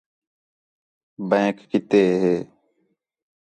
[1.29, 2.35] بینک کِتے ہے؟